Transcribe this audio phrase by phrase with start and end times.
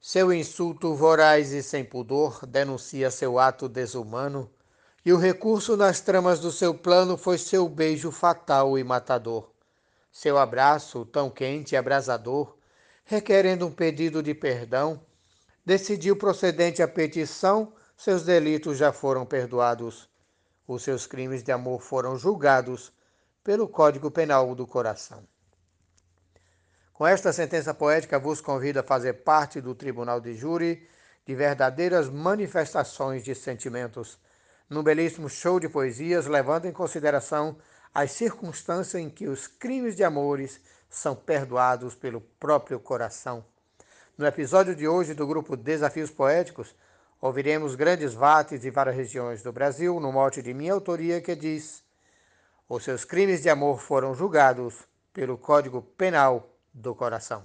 [0.00, 4.48] Seu insulto voraz e sem pudor denuncia seu ato desumano,
[5.04, 9.50] e o recurso nas tramas do seu plano foi seu beijo fatal e matador.
[10.12, 12.56] Seu abraço, tão quente e abrasador,
[13.04, 15.00] requerendo um pedido de perdão,
[15.64, 20.08] decidiu procedente à petição, seus delitos já foram perdoados.
[20.66, 22.92] Os seus crimes de amor foram julgados
[23.42, 25.26] pelo Código Penal do Coração.
[26.98, 30.84] Com esta sentença poética, vos convido a fazer parte do Tribunal de Júri
[31.24, 34.18] de verdadeiras manifestações de sentimentos,
[34.68, 37.56] num belíssimo show de poesias, levando em consideração
[37.94, 43.44] as circunstâncias em que os crimes de amores são perdoados pelo próprio coração.
[44.16, 46.74] No episódio de hoje do grupo Desafios Poéticos,
[47.20, 51.80] ouviremos grandes vates de várias regiões do Brasil, no mote de minha autoria que diz:
[52.68, 54.74] Os seus crimes de amor foram julgados
[55.12, 57.42] pelo Código Penal do coração.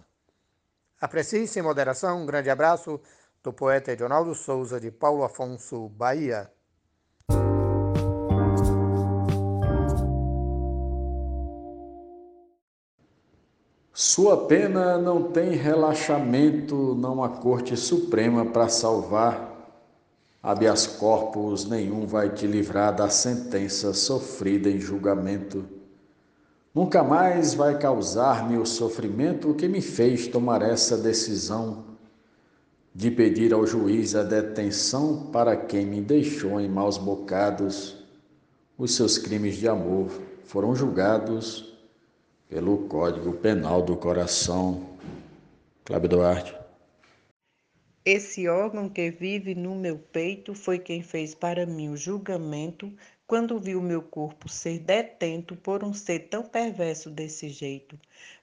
[1.01, 2.21] Aprecie sem moderação.
[2.21, 2.99] Um grande abraço
[3.43, 6.49] do poeta Edonaldo Souza, de Paulo Afonso, Bahia.
[13.91, 19.51] Sua pena não tem relaxamento, não há corte suprema para salvar.
[20.41, 25.65] Habeas corpus nenhum vai te livrar da sentença sofrida em julgamento.
[26.73, 31.85] Nunca mais vai causar-me o sofrimento que me fez tomar essa decisão
[32.95, 38.03] de pedir ao juiz a detenção para quem me deixou em maus bocados.
[38.75, 40.09] Os seus crimes de amor
[40.45, 41.77] foram julgados
[42.49, 44.83] pelo Código Penal do Coração.
[45.85, 46.55] Cláudio Duarte.
[48.05, 52.91] Esse órgão que vive no meu peito foi quem fez para mim o julgamento
[53.25, 57.97] quando vi o meu corpo ser detento por um ser tão perverso desse jeito.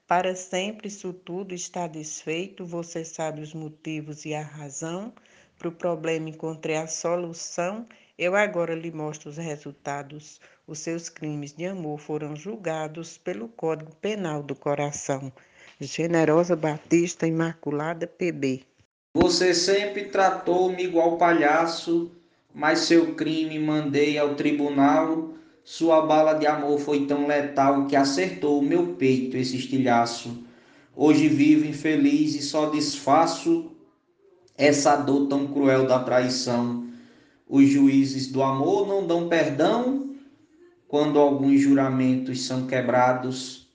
[0.07, 5.13] Para sempre isso tudo está desfeito, você sabe os motivos e a razão.
[5.59, 7.87] Para o problema encontrei a solução,
[8.19, 10.41] eu agora lhe mostro os resultados.
[10.67, 15.33] Os seus crimes de amor foram julgados pelo Código Penal do Coração.
[15.81, 18.63] Generosa Batista Imaculada PB.
[19.15, 22.11] Você sempre tratou-me igual palhaço
[22.55, 25.35] mas seu crime mandei ao tribunal.
[25.63, 30.45] Sua bala de amor foi tão letal que acertou o meu peito esse estilhaço.
[30.97, 33.71] Hoje vivo infeliz e só desfaço
[34.57, 36.87] essa dor tão cruel da traição.
[37.49, 40.15] Os juízes do amor não dão perdão
[40.87, 43.69] quando alguns juramentos são quebrados.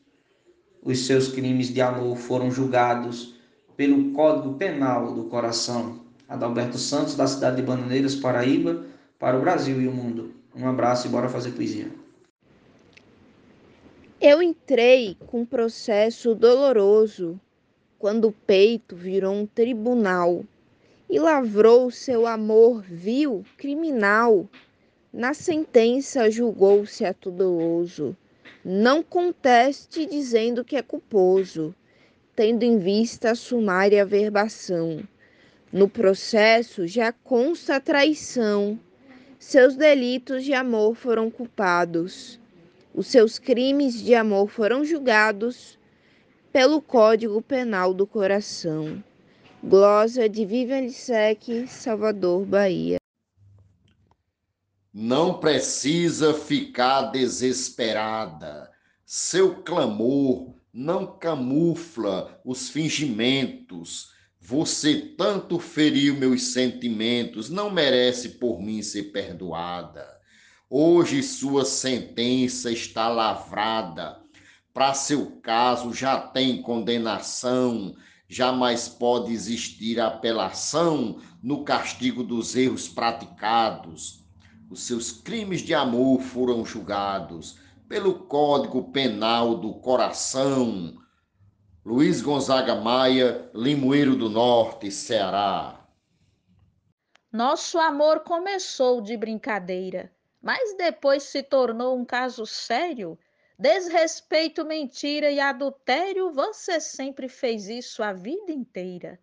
[0.83, 3.35] Os seus crimes de amor foram julgados
[3.75, 6.04] pelo Código Penal do Coração.
[6.27, 8.83] Adalberto Santos, da cidade de Bananeiras, Paraíba,
[9.19, 10.33] para o Brasil e o mundo.
[10.55, 11.91] Um abraço e bora fazer poesia.
[14.19, 17.39] Eu entrei com um processo doloroso
[17.99, 20.43] quando o peito virou um tribunal
[21.07, 24.49] e lavrou seu amor vil, criminal.
[25.13, 28.17] Na sentença julgou-se a doloso.
[28.63, 31.75] Não conteste dizendo que é culposo,
[32.35, 35.07] tendo em vista a sumária verbação
[35.71, 38.79] no processo já consta a traição.
[39.37, 42.39] Seus delitos de amor foram culpados.
[42.93, 45.77] Os seus crimes de amor foram julgados
[46.51, 49.03] pelo Código Penal do Coração.
[49.61, 52.97] Glosa de Vivian Lissec, Salvador, Bahia.
[54.93, 58.71] Não precisa ficar desesperada.
[59.05, 64.14] Seu clamor não camufla os fingimentos
[64.47, 70.07] você tanto feriu meus sentimentos, não merece por mim ser perdoada.
[70.69, 74.19] Hoje sua sentença está lavrada.
[74.71, 77.95] Para seu caso já tem condenação,
[78.29, 84.23] jamais pode existir apelação no castigo dos erros praticados.
[84.69, 87.57] Os seus crimes de amor foram julgados
[87.89, 91.03] pelo Código Penal do Coração
[91.85, 95.85] Luiz Gonzaga Maia, Limoeiro do Norte, Ceará.
[97.31, 100.11] Nosso amor começou de brincadeira,
[100.41, 103.19] mas depois se tornou um caso sério.
[103.59, 109.19] Desrespeito, mentira e adultério, você sempre fez isso a vida inteira.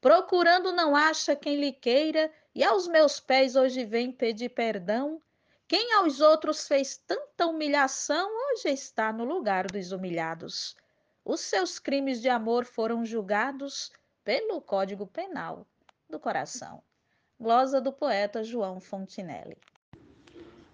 [0.00, 5.20] Procurando não acha quem lhe queira, e aos meus pés hoje vem pedir perdão.
[5.66, 10.76] Quem aos outros fez tanta humilhação, hoje está no lugar dos humilhados.
[11.24, 13.90] Os seus crimes de amor foram julgados
[14.22, 15.66] pelo Código Penal
[16.10, 16.82] do Coração.
[17.40, 19.56] Glosa do poeta João Fontinelli.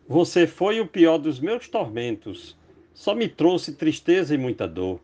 [0.09, 2.57] Você foi o pior dos meus tormentos,
[2.93, 5.01] só me trouxe tristeza e muita dor,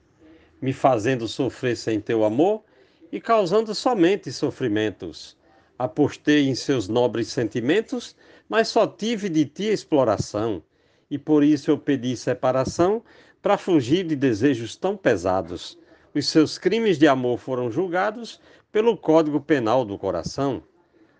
[0.60, 2.64] me fazendo sofrer sem teu amor
[3.12, 5.36] e causando somente sofrimentos.
[5.78, 8.16] Apostei em seus nobres sentimentos,
[8.48, 10.60] mas só tive de ti exploração,
[11.08, 13.00] e por isso eu pedi separação
[13.46, 15.78] para fugir de desejos tão pesados.
[16.12, 18.40] Os seus crimes de amor foram julgados
[18.72, 20.64] pelo Código Penal do Coração.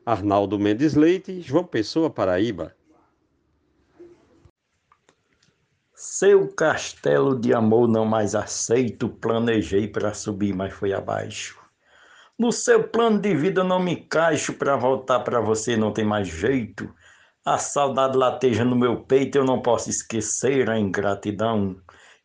[0.05, 2.75] Arnaldo Mendes Leite, João Pessoa, Paraíba.
[5.95, 11.57] Seu castelo de amor não mais aceito, planejei para subir, mas foi abaixo.
[12.37, 16.27] No seu plano de vida não me encaixo, para voltar para você não tem mais
[16.27, 16.93] jeito.
[17.45, 21.77] A saudade lateja no meu peito, eu não posso esquecer a ingratidão.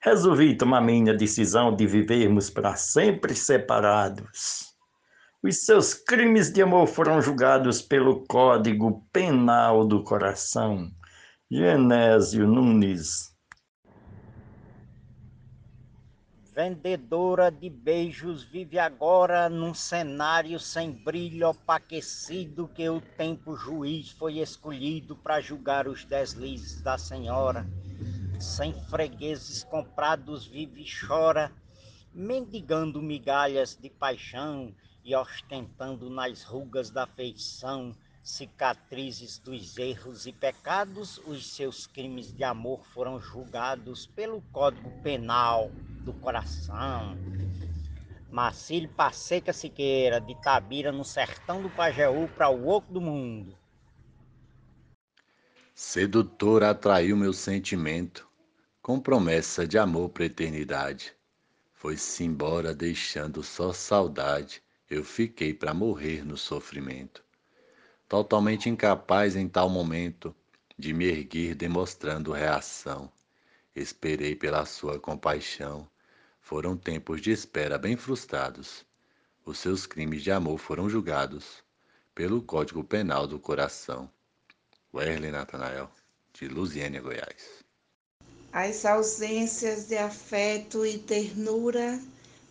[0.03, 4.71] Resolvi tomar minha decisão de vivermos para sempre separados.
[5.44, 10.89] Os seus crimes de amor foram julgados pelo Código Penal do Coração.
[11.50, 13.31] Genésio Nunes
[16.54, 24.39] vendedora de beijos, vive agora num cenário sem brilho opaquecido que o tempo juiz foi
[24.39, 27.65] escolhido para julgar os deslizes da senhora.
[28.41, 31.51] Sem fregueses comprados vive e chora,
[32.11, 34.73] mendigando migalhas de paixão
[35.03, 42.43] e ostentando nas rugas da feição cicatrizes dos erros e pecados, os seus crimes de
[42.43, 45.71] amor foram julgados pelo Código Penal
[46.03, 47.15] do Coração.
[48.31, 53.55] Marcílio Passeca Siqueira, de Tabira, no sertão do Pajeú, para o oco do mundo.
[55.75, 58.31] Sedutor atraiu meu sentimento,
[58.81, 61.13] com promessa de amor para eternidade.
[61.74, 67.24] Foi-se embora deixando só saudade, eu fiquei para morrer no sofrimento
[68.12, 70.36] totalmente incapaz em tal momento
[70.78, 73.10] de me erguer demonstrando reação.
[73.74, 75.89] Esperei pela sua compaixão.
[76.42, 78.86] Foram tempos de espera bem frustrados.
[79.45, 81.63] Os seus crimes de amor foram julgados
[82.13, 84.12] pelo Código Penal do Coração.
[84.94, 85.89] Werley Natanael,
[86.33, 87.60] de Lusiânia, Goiás.
[88.53, 91.98] As ausências de afeto e ternura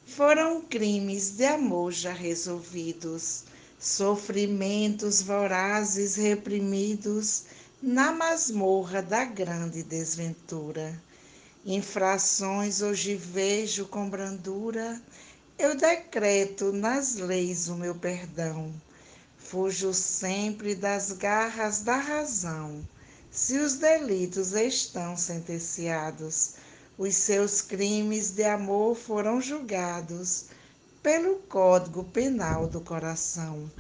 [0.07, 3.45] foram crimes de amor já resolvidos
[3.79, 7.45] sofrimentos vorazes reprimidos
[7.83, 10.99] na masmorra da grande desventura.
[11.67, 14.99] Infrações hoje vejo com brandura,
[15.59, 18.73] eu decreto nas leis o meu perdão.
[19.37, 22.83] Fujo sempre das garras da razão,
[23.31, 26.55] se os delitos estão sentenciados.
[26.99, 30.47] Os seus crimes de amor foram julgados
[31.03, 33.71] pelo Código Penal do Coração.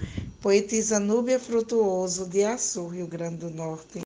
[0.40, 4.00] Poetisa Núbia Frutuoso, de Açu, Rio Grande do Norte.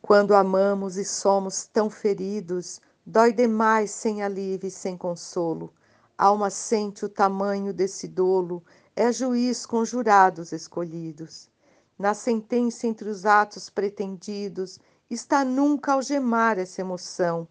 [0.00, 5.72] Quando amamos e somos tão feridos, dói demais sem alívio e sem consolo.
[6.16, 8.62] Alma sente o tamanho desse dolo,
[8.94, 11.50] é juiz com jurados escolhidos.
[11.98, 14.78] Na sentença entre os atos pretendidos,
[15.10, 17.48] está nunca algemar essa emoção.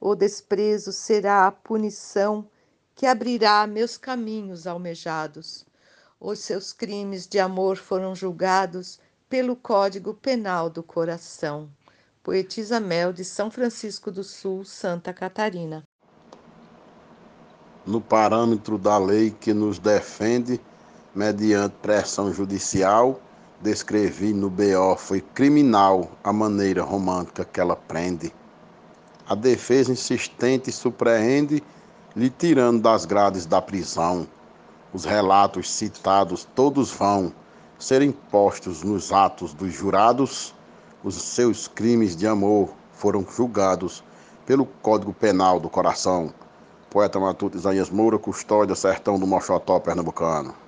[0.00, 2.46] O desprezo será a punição
[2.94, 5.64] que abrirá meus caminhos almejados.
[6.20, 8.98] Os seus crimes de amor foram julgados
[9.28, 11.68] pelo Código Penal do Coração.
[12.22, 15.82] Poetisa Mel de São Francisco do Sul, Santa Catarina.
[17.86, 20.58] No parâmetro da lei que nos defende,
[21.14, 23.20] mediante pressão judicial,
[23.60, 28.32] descrevi no BO foi criminal a maneira romântica que ela prende.
[29.26, 31.62] A defesa insistente surpreende
[32.14, 34.26] lhe tirando das grades da prisão.
[34.92, 37.32] Os relatos citados todos vão
[37.78, 40.54] serem postos nos atos dos jurados.
[41.02, 44.04] Os seus crimes de amor foram julgados
[44.46, 46.32] pelo Código Penal do Coração.
[46.90, 50.63] Poeta Matuto Isaías Moura, Custódia, Sertão do Mochotó, Pernambucano.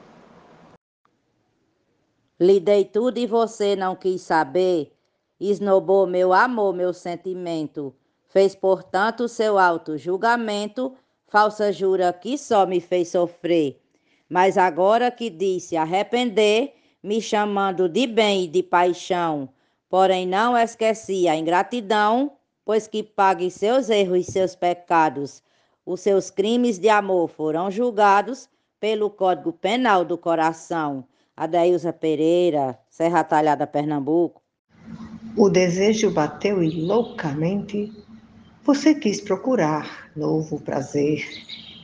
[2.39, 4.93] Lhe dei tudo e você não quis saber.
[5.41, 7.95] Esnobou meu amor, meu sentimento.
[8.27, 10.95] Fez, portanto, seu alto julgamento
[11.27, 13.81] falsa jura que só me fez sofrer.
[14.29, 19.49] Mas agora que disse arrepender, me chamando de bem e de paixão,
[19.89, 22.33] porém não esqueci a ingratidão,
[22.65, 25.43] pois que pague seus erros e seus pecados.
[25.85, 28.49] Os seus crimes de amor foram julgados
[28.81, 31.05] pelo Código Penal do Coração.
[31.37, 34.41] Adeilza Pereira, Serra Talhada, Pernambuco.
[35.37, 37.93] O desejo bateu e loucamente
[38.65, 41.25] você quis procurar novo prazer,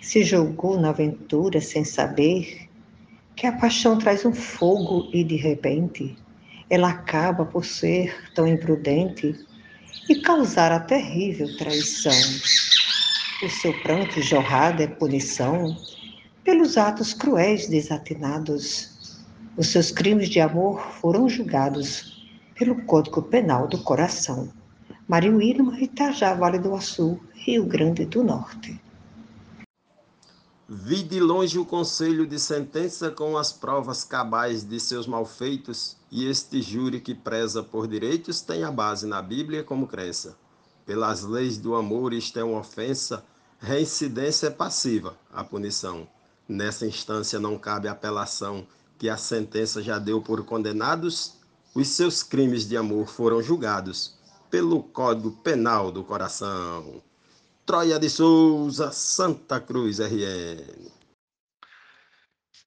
[0.01, 2.67] se jogou na aventura sem saber
[3.37, 6.17] que a paixão traz um fogo e de repente
[6.71, 9.39] ela acaba por ser tão imprudente
[10.09, 12.13] e causar a terrível traição.
[13.45, 15.77] O seu pranto jorrado é punição,
[16.43, 18.92] pelos atos cruéis desatinados.
[19.55, 22.27] Os seus crimes de amor foram julgados
[22.59, 24.51] pelo Código Penal do Coração.
[25.07, 28.81] Mário Wilma, Itajá, Vale do Açu, Rio Grande do Norte.
[30.67, 36.27] Vi de longe o conselho de sentença com as provas cabais de seus malfeitos, e
[36.27, 40.35] este júri que preza por direitos tem a base na Bíblia como crença.
[40.87, 43.23] Pelas leis do amor isto é uma ofensa,
[43.59, 46.09] reincidência é passiva, a punição.
[46.49, 48.67] Nessa instância não cabe apelação,
[49.03, 51.33] que a sentença já deu por condenados,
[51.75, 54.17] os seus crimes de amor foram julgados
[54.49, 57.03] pelo Código Penal do Coração.
[57.67, 60.63] Troia de Souza, Santa Cruz, RN.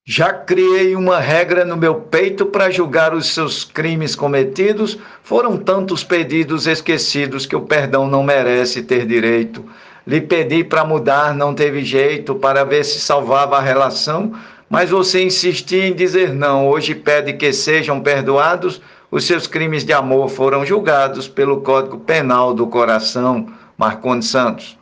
[0.05, 4.99] Já criei uma regra no meu peito para julgar os seus crimes cometidos.
[5.23, 9.63] Foram tantos pedidos esquecidos que o perdão não merece ter direito.
[10.05, 14.33] Lhe pedi para mudar, não teve jeito, para ver se salvava a relação,
[14.75, 16.67] mas você insistia em dizer não.
[16.67, 18.81] Hoje pede que sejam perdoados.
[19.09, 23.57] Os seus crimes de amor foram julgados pelo Código Penal do Coração.
[23.77, 24.77] Marcondes Santos.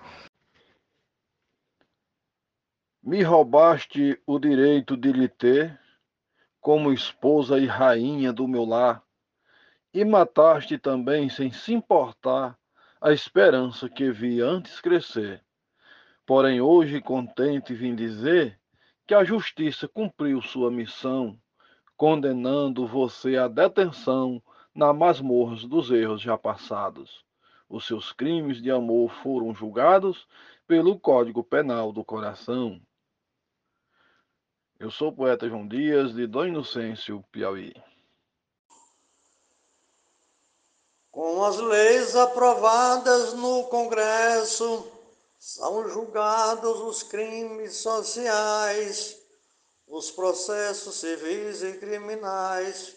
[3.04, 5.80] Me roubaste o direito de lhe ter
[6.60, 9.04] como esposa e rainha do meu lar,
[9.94, 12.58] e mataste também, sem se importar,
[13.00, 15.40] a esperança que vi antes crescer.
[16.26, 18.58] Porém, hoje, contente, vim dizer
[19.06, 21.38] que a justiça cumpriu sua missão,
[21.98, 24.42] condenando você à detenção
[24.74, 27.24] na masmorras dos erros já passados.
[27.70, 30.28] Os seus crimes de amor foram julgados
[30.68, 32.82] pelo Código Penal do Coração.
[34.80, 37.74] Eu sou o poeta João Dias, de Dom Inocêncio, Piauí.
[41.12, 44.93] Com as leis aprovadas no Congresso,
[45.46, 49.18] são julgados os crimes sociais,
[49.86, 52.96] os processos civis e criminais,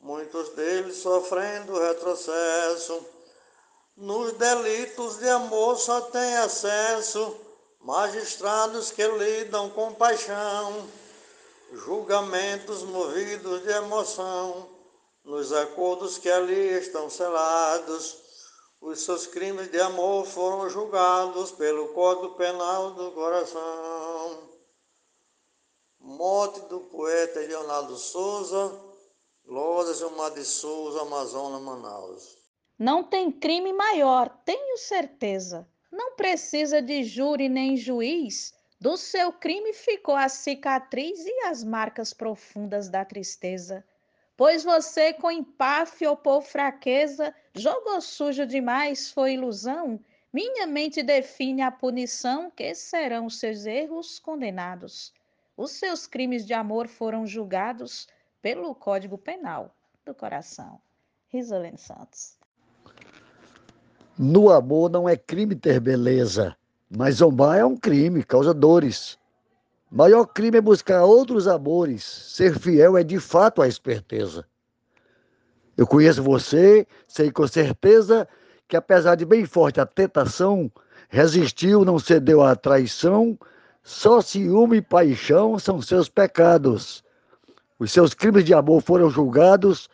[0.00, 3.06] muitos deles sofrendo retrocesso.
[3.96, 7.36] Nos delitos de amor só tem acesso
[7.78, 10.88] magistrados que lidam com paixão
[11.72, 14.68] julgamentos movidos de emoção,
[15.22, 18.29] nos acordos que ali estão selados.
[18.80, 24.50] Os seus crimes de amor foram julgados pelo Código Penal do Coração.
[25.98, 28.80] Morte do poeta Leonardo Souza,
[29.44, 32.38] Lourdes Gilmar de Souza, Amazonas, Manaus.
[32.78, 35.68] Não tem crime maior, tenho certeza.
[35.92, 42.14] Não precisa de júri nem juiz do seu crime ficou a cicatriz e as marcas
[42.14, 43.84] profundas da tristeza.
[44.34, 49.98] Pois você, com empáfia ou por fraqueza, jogou sujo demais, foi ilusão.
[50.32, 55.12] Minha mente define a punição, que serão seus erros condenados.
[55.56, 58.08] Os seus crimes de amor foram julgados
[58.40, 59.74] pelo Código Penal
[60.06, 60.80] do Coração.
[61.28, 62.38] Risolene Santos.
[64.18, 66.56] No amor não é crime ter beleza,
[66.90, 69.18] mas zombar é um crime, causa dores.
[69.90, 72.04] Maior crime é buscar outros amores.
[72.04, 74.46] Ser fiel é de fato a esperteza.
[75.80, 78.28] Eu conheço você, sei com certeza
[78.68, 80.70] que apesar de bem forte a tentação,
[81.08, 83.38] resistiu, não cedeu à traição.
[83.82, 87.02] Só ciúme e paixão são seus pecados.
[87.78, 89.88] Os seus crimes de amor foram julgados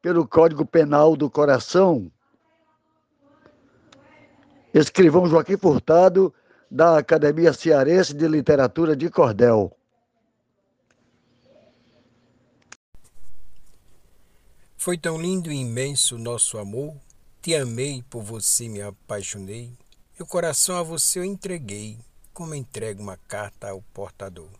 [0.00, 2.08] pelo Código Penal do Coração.
[4.72, 6.32] Escrivão Joaquim Furtado,
[6.70, 9.76] da Academia Cearense de Literatura de Cordel.
[14.84, 16.94] Foi tão lindo e imenso nosso amor,
[17.40, 19.72] te amei, por você me apaixonei,
[20.18, 21.96] meu coração a você eu entreguei,
[22.34, 24.50] como entrego uma carta ao portador.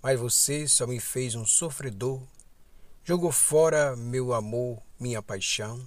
[0.00, 2.22] Mas você só me fez um sofredor,
[3.02, 5.84] jogou fora meu amor, minha paixão,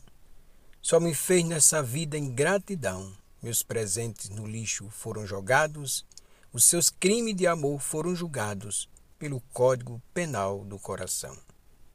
[0.82, 3.16] só me fez nessa vida ingratidão.
[3.42, 6.06] Meus presentes no lixo foram jogados,
[6.52, 11.49] os seus crimes de amor foram julgados pelo Código Penal do Coração.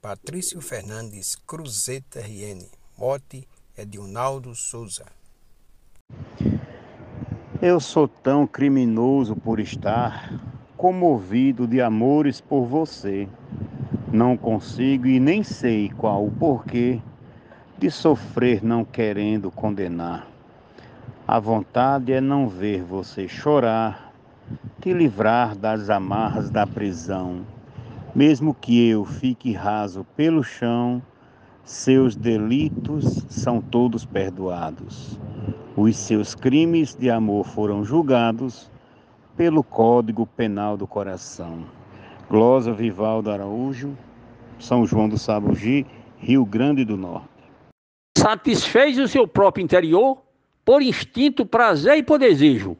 [0.04, 2.60] Patrício Fernandes Cruzeta RN.
[2.98, 5.06] Mote é Unaldo Souza.
[7.62, 10.38] Eu sou tão criminoso por estar
[10.76, 13.26] comovido de amores por você.
[14.12, 17.00] Não consigo e nem sei qual o porquê
[17.78, 20.28] de sofrer não querendo condenar.
[21.26, 24.12] A vontade é não ver você chorar,
[24.82, 27.53] te livrar das amarras da prisão.
[28.14, 31.02] Mesmo que eu fique raso pelo chão,
[31.64, 35.18] seus delitos são todos perdoados.
[35.76, 38.70] Os seus crimes de amor foram julgados
[39.36, 41.64] pelo Código Penal do Coração.
[42.30, 43.98] Glosa Vivaldo Araújo,
[44.60, 45.84] São João do Sabugi,
[46.16, 47.28] Rio Grande do Norte.
[48.16, 50.22] Satisfez o seu próprio interior
[50.64, 52.76] por instinto, prazer e por desejo,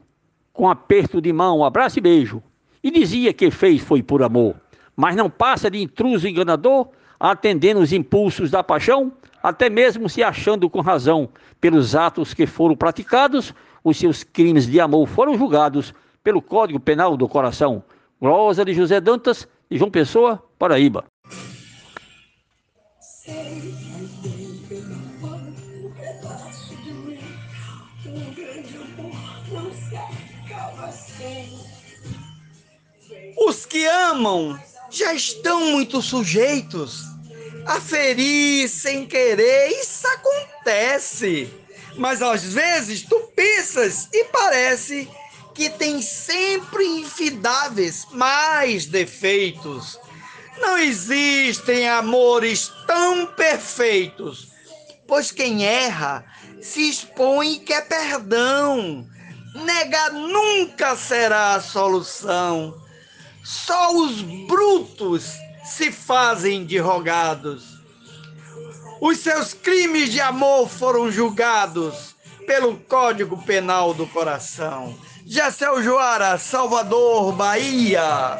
[0.53, 2.41] com aperto de mão, abraço e beijo.
[2.81, 4.55] E dizia que fez foi por amor,
[4.95, 6.87] mas não passa de intruso enganador,
[7.19, 9.11] atendendo os impulsos da paixão,
[9.41, 14.79] até mesmo se achando com razão pelos atos que foram praticados, os seus crimes de
[14.79, 17.83] amor foram julgados pelo Código Penal do Coração.
[18.21, 21.05] Rosa de José Dantas, de João Pessoa, Paraíba.
[33.37, 34.57] Os que amam
[34.89, 37.03] já estão muito sujeitos
[37.65, 39.69] a ferir sem querer.
[39.69, 41.51] Isso acontece.
[41.97, 45.09] Mas às vezes tu pensas e parece
[45.53, 49.99] que tem sempre infidáveis mais defeitos.
[50.59, 54.49] Não existem amores tão perfeitos,
[55.07, 56.25] pois quem erra
[56.61, 59.07] se expõe e quer perdão.
[59.53, 62.84] Negar nunca será a solução.
[63.45, 65.33] Só os brutos
[65.63, 67.79] se fazem de rogados.
[68.99, 72.15] Os seus crimes de amor foram julgados
[72.47, 74.97] pelo Código Penal do Coração.
[75.27, 78.39] Gessel Joara, Salvador, Bahia.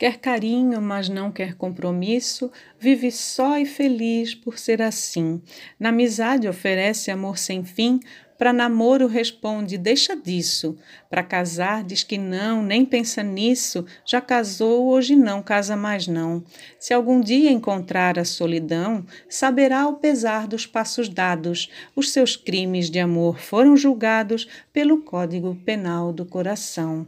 [0.00, 5.42] Quer carinho, mas não quer compromisso, vive só e feliz por ser assim.
[5.78, 8.00] Na amizade oferece amor sem fim,
[8.38, 10.74] para namoro responde deixa disso.
[11.10, 13.84] Para casar diz que não, nem pensa nisso.
[14.06, 16.42] Já casou, hoje não casa mais não.
[16.78, 21.68] Se algum dia encontrar a solidão, saberá o pesar dos passos dados.
[21.94, 27.06] Os seus crimes de amor foram julgados pelo Código Penal do Coração.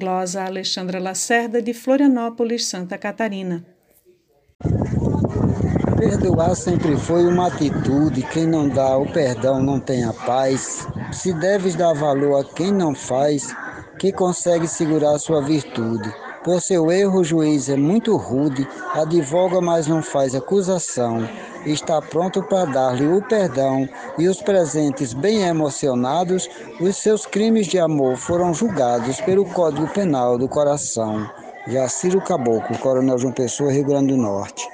[0.00, 3.62] Glosa Alexandra Lacerda, de Florianópolis, Santa Catarina.
[5.98, 8.22] Perdoar sempre foi uma atitude.
[8.32, 10.88] Quem não dá o perdão não tem a paz.
[11.12, 13.54] Se deves dar valor a quem não faz,
[13.98, 16.10] que consegue segurar sua virtude.
[16.42, 21.28] Por seu erro, o juiz é muito rude, advoga, mas não faz acusação.
[21.66, 26.48] Está pronto para dar-lhe o perdão e os presentes bem emocionados,
[26.80, 31.30] os seus crimes de amor foram julgados pelo Código Penal do Coração.
[31.68, 34.66] Jaciro Caboclo, Coronel João Pessoa, Rio Grande do Norte.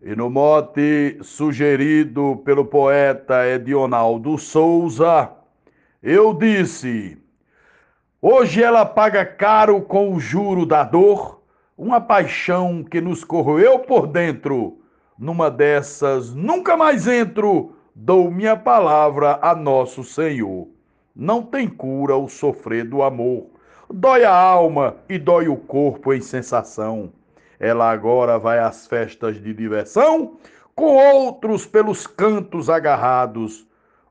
[0.00, 5.30] E no mote sugerido pelo poeta Edionaldo Souza,
[6.02, 7.18] eu disse:
[8.26, 11.42] Hoje ela paga caro com o juro da dor,
[11.76, 14.78] uma paixão que nos corroeu por dentro.
[15.18, 20.66] Numa dessas, nunca mais entro, dou minha palavra a nosso Senhor.
[21.14, 23.48] Não tem cura o sofrer do amor.
[23.92, 27.12] Dói a alma e dói o corpo em sensação.
[27.60, 30.38] Ela agora vai às festas de diversão,
[30.74, 33.66] com outros pelos cantos agarrados.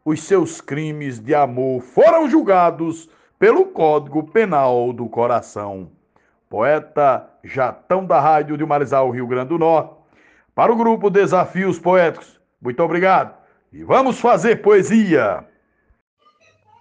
[0.06, 3.10] Os seus crimes de amor foram julgados
[3.44, 5.92] pelo Código Penal do Coração.
[6.50, 9.96] Poeta Jatão da Rádio de Marizal, Rio Grande do Norte.
[10.56, 13.36] Para o grupo Desafios Poéticos, muito obrigado.
[13.74, 15.46] E vamos fazer poesia.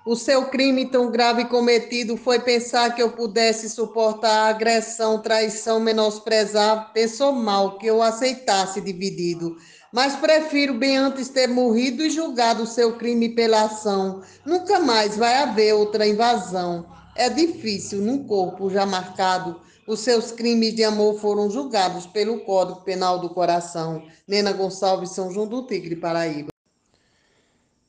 [0.07, 5.81] O seu crime tão grave cometido foi pensar que eu pudesse suportar a agressão, traição,
[5.81, 6.92] menosprezar.
[6.92, 9.57] Pensou mal que eu aceitasse dividido
[9.92, 14.22] mas prefiro bem antes ter morrido e julgado o seu crime pela ação.
[14.44, 16.87] Nunca mais vai haver outra invasão.
[17.14, 22.81] É difícil, num corpo já marcado, os seus crimes de amor foram julgados pelo Código
[22.81, 24.02] Penal do Coração.
[24.26, 26.48] Nena Gonçalves, São João do Tigre, Paraíba.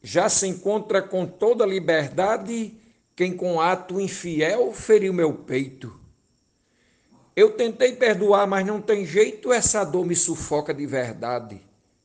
[0.02, 2.78] Já se encontra com toda liberdade
[3.16, 5.98] quem com ato infiel feriu meu peito.
[7.36, 11.62] Eu tentei perdoar, mas não tem jeito, essa dor me sufoca de verdade.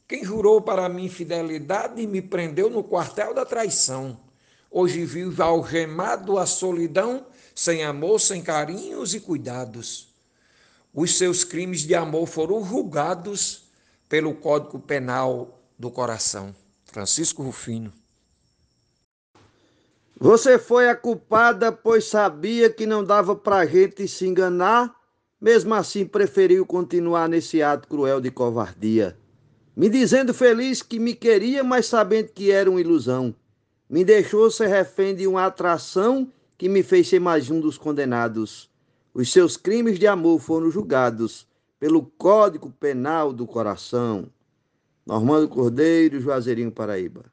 [0.09, 4.19] Quem jurou para mim fidelidade me prendeu no quartel da traição.
[4.71, 10.09] Hoje vivo algemado à solidão, sem amor, sem carinhos e cuidados.
[10.95, 13.65] Os seus crimes de amor foram julgados
[14.09, 16.57] pelo Código Penal do Coração.
[16.87, 17.93] Francisco Rufino.
[20.19, 24.97] Você foi a culpada, pois sabia que não dava pra gente se enganar,
[25.39, 29.15] mesmo assim preferiu continuar nesse ato cruel de covardia
[29.79, 33.33] me dizendo feliz que me queria, mas sabendo que era uma ilusão.
[33.89, 38.69] Me deixou ser refém de uma atração que me fez ser mais um dos condenados.
[39.15, 41.47] Os seus crimes de amor foram julgados
[41.79, 44.29] pelo Código Penal do Coração.
[45.07, 47.33] Normando Cordeiro, Juazeirinho, Paraíba.